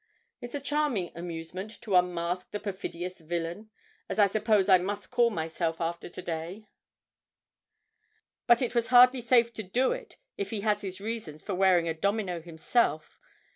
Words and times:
It's 0.41 0.55
a 0.55 0.59
charming 0.59 1.11
amusement 1.13 1.79
to 1.81 1.95
unmask 1.95 2.49
the 2.49 2.59
perfidious 2.59 3.19
villain, 3.19 3.69
as 4.09 4.17
I 4.17 4.25
suppose 4.25 4.67
I 4.67 4.79
must 4.79 5.11
call 5.11 5.29
myself 5.29 5.79
after 5.79 6.09
to 6.09 6.21
day, 6.23 6.65
but 8.47 8.63
it 8.63 8.73
was 8.73 8.87
hardly 8.87 9.21
safe 9.21 9.53
to 9.53 9.61
do 9.61 9.91
it 9.91 10.17
if 10.37 10.49
he 10.49 10.61
has 10.61 10.81
his 10.81 10.99
reasons 11.01 11.43
for 11.43 11.53
wearing 11.53 11.87
a 11.87 11.93
domino 11.93 12.41
himself. 12.41 13.19